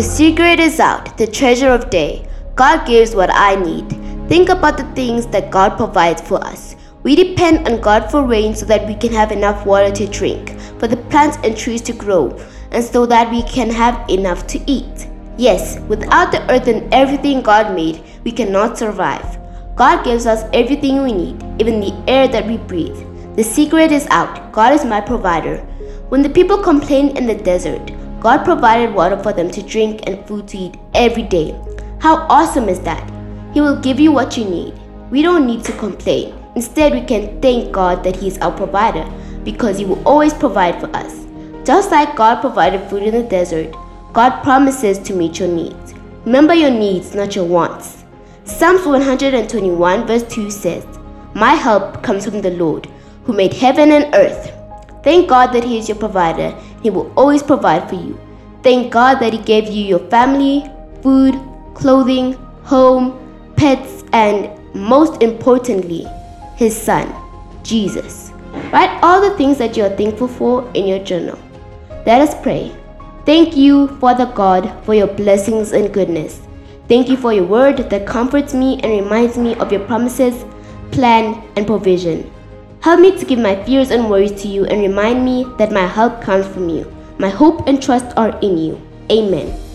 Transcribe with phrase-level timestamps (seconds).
[0.00, 2.26] The secret is out, the treasure of day.
[2.54, 3.86] God gives what I need.
[4.30, 6.74] Think about the things that God provides for us.
[7.02, 10.58] We depend on God for rain so that we can have enough water to drink,
[10.78, 12.30] for the plants and trees to grow,
[12.70, 15.06] and so that we can have enough to eat.
[15.36, 19.38] Yes, without the earth and everything God made, we cannot survive.
[19.76, 22.96] God gives us everything we need, even the air that we breathe.
[23.36, 24.50] The secret is out.
[24.50, 25.58] God is my provider.
[26.08, 30.24] When the people complained in the desert, God provided water for them to drink and
[30.26, 31.58] food to eat every day.
[32.00, 33.10] How awesome is that?
[33.54, 34.74] He will give you what you need.
[35.10, 36.34] We don't need to complain.
[36.54, 39.10] Instead, we can thank God that He is our provider
[39.42, 41.26] because He will always provide for us.
[41.64, 43.74] Just like God provided food in the desert,
[44.12, 45.94] God promises to meet your needs.
[46.26, 48.04] Remember your needs, not your wants.
[48.44, 50.84] Psalms 121, verse 2 says,
[51.34, 52.86] My help comes from the Lord,
[53.24, 54.52] who made heaven and earth.
[55.02, 56.54] Thank God that He is your provider.
[56.82, 58.18] He will always provide for you.
[58.62, 60.70] Thank God that He gave you your family,
[61.02, 61.38] food,
[61.74, 63.18] clothing, home,
[63.56, 66.06] pets, and most importantly,
[66.56, 67.12] His Son,
[67.62, 68.32] Jesus.
[68.72, 71.38] Write all the things that you are thankful for in your journal.
[72.06, 72.74] Let us pray.
[73.26, 76.40] Thank you, Father God, for your blessings and goodness.
[76.88, 80.44] Thank you for your word that comforts me and reminds me of your promises,
[80.90, 82.30] plan, and provision.
[82.80, 85.86] Help me to give my fears and worries to you and remind me that my
[85.86, 86.90] help comes from you.
[87.18, 88.80] My hope and trust are in you.
[89.12, 89.69] Amen.